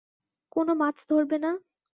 কোনো 0.51 0.71
মাছ 0.81 0.97
ধরবে 1.09 1.37
না? 1.43 1.51